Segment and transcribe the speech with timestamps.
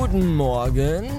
[0.00, 1.10] Guten Morgen.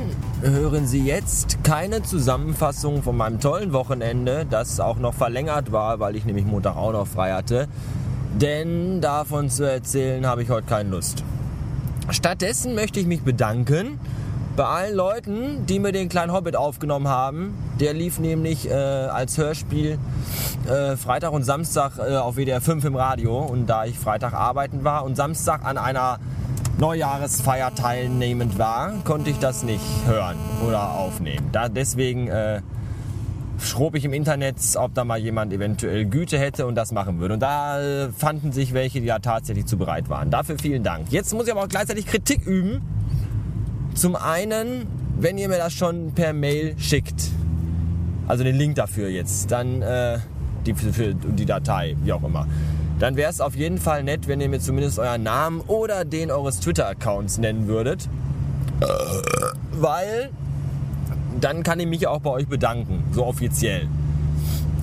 [0.42, 6.16] Hören Sie jetzt keine Zusammenfassung von meinem tollen Wochenende, das auch noch verlängert war, weil
[6.16, 7.68] ich nämlich Montag auch noch frei hatte.
[8.34, 11.24] Denn davon zu erzählen habe ich heute keine Lust.
[12.10, 14.00] Stattdessen möchte ich mich bedanken
[14.56, 17.54] bei allen Leuten, die mir den kleinen Hobbit aufgenommen haben.
[17.80, 20.00] Der lief nämlich äh, als Hörspiel
[20.68, 23.42] äh, Freitag und Samstag äh, auf WDR 5 im Radio.
[23.42, 26.18] Und da ich Freitag arbeiten war und Samstag an einer
[26.82, 30.36] Neujahresfeier teilnehmend war, konnte ich das nicht hören
[30.68, 31.50] oder aufnehmen.
[31.52, 32.62] Da, deswegen äh,
[33.60, 37.36] schrob ich im Internet, ob da mal jemand eventuell Güte hätte und das machen würde.
[37.36, 40.32] Und da äh, fanden sich welche, die da tatsächlich zu bereit waren.
[40.32, 41.12] Dafür vielen Dank.
[41.12, 42.82] Jetzt muss ich aber auch gleichzeitig Kritik üben.
[43.94, 44.88] Zum einen,
[45.20, 47.30] wenn ihr mir das schon per Mail schickt,
[48.28, 50.18] also den Link dafür jetzt, dann äh,
[50.66, 52.48] die, für, für die Datei, wie auch immer
[53.02, 56.30] dann wäre es auf jeden Fall nett, wenn ihr mir zumindest euren Namen oder den
[56.30, 58.08] eures Twitter-Accounts nennen würdet.
[59.72, 60.30] Weil
[61.40, 63.88] dann kann ich mich auch bei euch bedanken, so offiziell.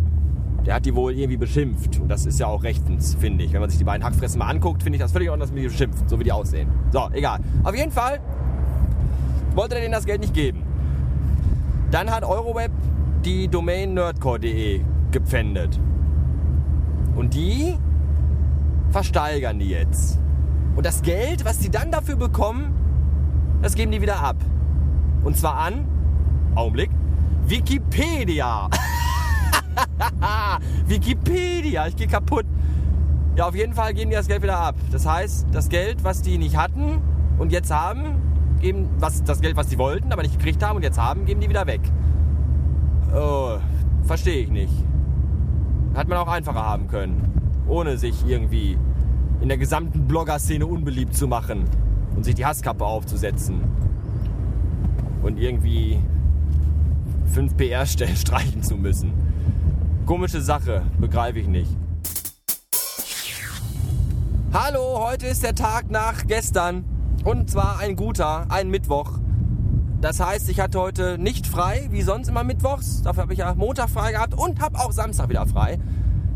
[0.67, 2.01] Der hat die wohl irgendwie beschimpft.
[2.01, 3.53] Und das ist ja auch rechtens, finde ich.
[3.53, 5.69] Wenn man sich die beiden Hackfressen mal anguckt, finde ich das völlig ordentlich, dass die
[5.69, 6.69] beschimpft, so wie die aussehen.
[6.91, 7.39] So, egal.
[7.63, 8.21] Auf jeden Fall
[9.55, 10.63] wollte er denen das Geld nicht geben.
[11.93, 12.73] Dann hat Euroweb
[13.25, 14.81] die Domain nerdcore.de
[15.13, 15.79] gepfändet.
[17.15, 17.77] Und die
[18.91, 20.19] versteigern die jetzt.
[20.75, 22.75] Und das Geld, was die dann dafür bekommen,
[23.63, 24.37] das geben die wieder ab.
[25.25, 25.87] Und zwar an,
[26.55, 26.91] Augenblick,
[27.47, 28.69] Wikipedia.
[30.87, 32.47] Wikipedia, ich gehe kaputt.
[33.37, 34.77] Ja, auf jeden Fall geben die das Geld wieder ab.
[34.91, 37.03] Das heißt, das Geld, was die nicht hatten
[37.39, 38.17] und jetzt haben,
[38.61, 41.41] geben was, das Geld, was die wollten, aber nicht gekriegt haben und jetzt haben, geben
[41.41, 41.81] die wieder weg.
[43.15, 43.59] Oh,
[44.05, 44.73] verstehe ich nicht.
[45.95, 47.33] Hat man auch einfacher haben können.
[47.69, 48.79] Ohne sich irgendwie
[49.41, 51.65] in der gesamten Blogger-Szene unbeliebt zu machen
[52.15, 53.61] und sich die Hasskappe aufzusetzen.
[55.23, 56.01] Und irgendwie
[57.27, 59.13] fünf PR-Stellen streichen zu müssen.
[60.07, 61.77] Komische Sache, begreife ich nicht.
[64.53, 66.85] Hallo, heute ist der Tag nach gestern.
[67.25, 69.19] Und zwar ein guter, ein Mittwoch.
[70.01, 73.03] Das heißt, ich hatte heute nicht frei, wie sonst immer Mittwochs.
[73.03, 75.81] Dafür habe ich ja Montag frei gehabt und habe auch Samstag wieder frei.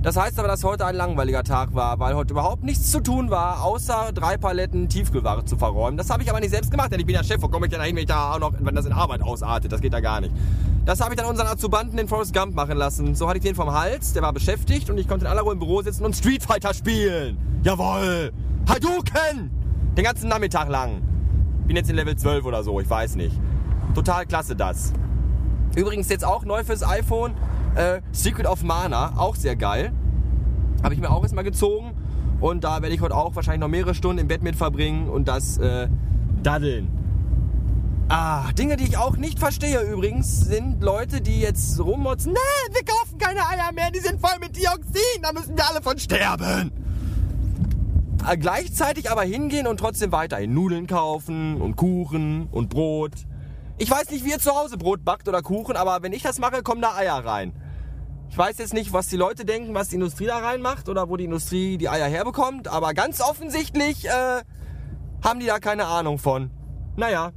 [0.03, 3.29] Das heißt aber, dass heute ein langweiliger Tag war, weil heute überhaupt nichts zu tun
[3.29, 5.99] war, außer drei Paletten Tiefkühlware zu verräumen.
[5.99, 7.43] Das habe ich aber nicht selbst gemacht, denn ich bin ja Chef.
[7.43, 9.71] Wo komme ich denn dahin, wenn ich da auch noch, wenn das in Arbeit ausartet?
[9.71, 10.33] Das geht da gar nicht.
[10.87, 13.15] Das habe ich dann unseren Azubanten den Forrest Gump machen lassen.
[13.15, 15.53] So hatte ich den vom Hals, der war beschäftigt und ich konnte in aller Ruhe
[15.53, 17.37] im Büro sitzen und Street Fighter spielen.
[17.63, 18.33] Jawoll!
[18.67, 19.51] Hadouken!
[19.99, 21.03] Den ganzen Nachmittag lang.
[21.67, 23.39] Bin jetzt in Level 12 oder so, ich weiß nicht.
[23.95, 24.95] Total klasse das.
[25.77, 27.35] Übrigens jetzt auch neu fürs iPhone
[27.75, 29.93] äh, Secret of Mana, auch sehr geil.
[30.83, 31.95] Habe ich mir auch erstmal gezogen.
[32.41, 35.29] Und da werde ich heute auch wahrscheinlich noch mehrere Stunden im Bett mit verbringen und
[35.29, 35.89] das äh,
[36.43, 36.89] daddeln.
[38.09, 42.85] Ah, Dinge, die ich auch nicht verstehe übrigens, sind Leute, die jetzt rummotzen, nee, wir
[42.85, 46.73] kaufen keine Eier mehr, die sind voll mit Dioxin, da müssen wir alle von sterben.
[48.29, 53.13] Äh, gleichzeitig aber hingehen und trotzdem weiterhin Nudeln kaufen und Kuchen und Brot
[53.79, 56.39] Ich weiß nicht, wie ihr zu Hause Brot backt oder Kuchen, aber wenn ich das
[56.39, 57.53] mache, kommen da Eier rein.
[58.31, 61.17] Ich weiß jetzt nicht, was die Leute denken, was die Industrie da reinmacht oder wo
[61.17, 64.43] die Industrie die Eier herbekommt, aber ganz offensichtlich äh,
[65.23, 66.51] haben die da keine Ahnung von.
[66.97, 67.33] Naja,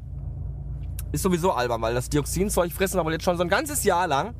[1.12, 4.36] ist sowieso albern, weil das Dioxinzeug fressen wir jetzt schon so ein ganzes Jahr lang.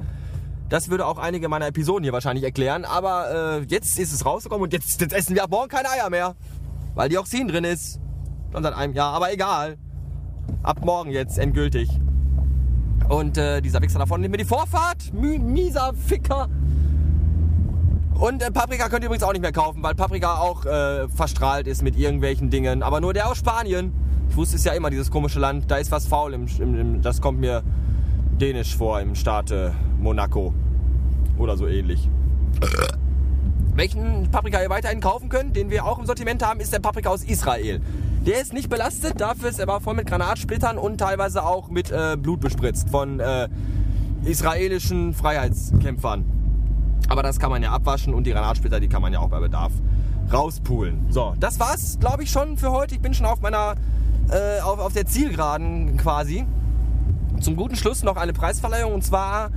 [0.70, 4.64] Das würde auch einige meiner Episoden hier wahrscheinlich erklären, aber äh, jetzt ist es rausgekommen
[4.64, 6.36] und jetzt, jetzt essen wir ab morgen keine Eier mehr,
[6.94, 8.00] weil Dioxin drin ist.
[8.52, 9.78] Schon seit einem Jahr, aber egal.
[10.62, 11.90] Ab morgen jetzt endgültig.
[13.14, 15.14] Und äh, dieser Wichser davon nimmt mir die Vorfahrt.
[15.14, 16.50] Mü mieser Ficker.
[18.16, 21.68] Und äh, Paprika könnt ihr übrigens auch nicht mehr kaufen, weil Paprika auch äh, verstrahlt
[21.68, 22.82] ist mit irgendwelchen Dingen.
[22.82, 23.94] Aber nur der aus Spanien.
[24.30, 25.70] Ich wusste es ja immer, dieses komische Land.
[25.70, 26.34] Da ist was faul.
[26.34, 27.62] Im, im, im das kommt mir
[28.42, 29.70] dänisch vor im Staat äh,
[30.00, 30.52] Monaco.
[31.38, 32.10] Oder so ähnlich.
[33.76, 37.12] Welchen Paprika ihr weiterhin kaufen könnt, den wir auch im Sortiment haben, ist der Paprika
[37.12, 37.80] aus Israel.
[38.26, 41.92] Der ist nicht belastet, dafür ist er aber voll mit Granatsplittern und teilweise auch mit
[41.92, 43.50] äh, Blut bespritzt von äh,
[44.24, 46.24] israelischen Freiheitskämpfern.
[47.10, 49.42] Aber das kann man ja abwaschen und die Granatsplitter, die kann man ja auch bei
[49.42, 49.74] Bedarf
[50.32, 51.08] rauspulen.
[51.10, 52.96] So, das war's, glaube ich, schon für heute.
[52.96, 53.76] Ich bin schon auf meiner,
[54.30, 56.46] äh, auf, auf der Zielgeraden quasi.
[57.42, 59.50] Zum guten Schluss noch eine Preisverleihung und zwar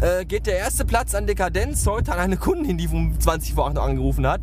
[0.00, 3.68] äh, geht der erste Platz an Dekadenz heute an eine Kundin, die um 20 vor
[3.68, 4.40] 8 angerufen hat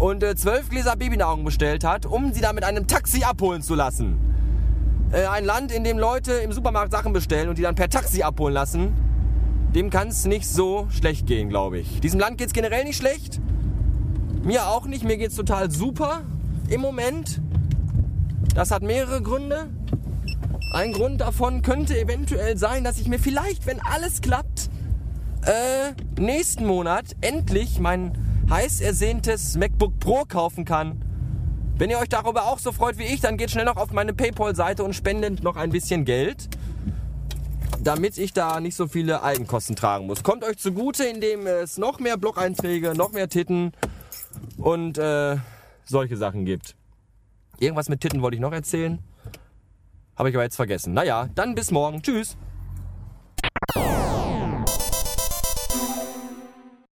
[0.00, 3.62] und äh, zwölf äh, Gläser Babynahrung bestellt hat, um sie dann mit einem Taxi abholen
[3.62, 4.18] zu lassen.
[5.12, 8.22] Äh, ein Land, in dem Leute im Supermarkt Sachen bestellen und die dann per Taxi
[8.22, 8.94] abholen lassen,
[9.74, 12.00] dem kann es nicht so schlecht gehen, glaube ich.
[12.00, 13.40] Diesem Land geht es generell nicht schlecht.
[14.42, 15.04] Mir auch nicht.
[15.04, 16.22] Mir geht es total super
[16.68, 17.40] im Moment.
[18.54, 19.68] Das hat mehrere Gründe.
[20.72, 24.70] Ein Grund davon könnte eventuell sein, dass ich mir vielleicht, wenn alles klappt,
[25.42, 28.12] äh, nächsten Monat endlich mein
[28.50, 31.04] heiß ersehntes MacBook Pro kaufen kann.
[31.78, 34.12] Wenn ihr euch darüber auch so freut wie ich, dann geht schnell noch auf meine
[34.12, 36.48] PayPal-Seite und spendet noch ein bisschen Geld,
[37.80, 40.24] damit ich da nicht so viele Eigenkosten tragen muss.
[40.24, 43.70] Kommt euch zugute, indem es noch mehr Blog-Einträge, noch mehr Titten
[44.58, 45.36] und äh,
[45.84, 46.74] solche Sachen gibt.
[47.60, 48.98] Irgendwas mit Titten wollte ich noch erzählen.
[50.16, 50.92] Habe ich aber jetzt vergessen.
[50.92, 52.02] Naja, dann bis morgen.
[52.02, 52.36] Tschüss.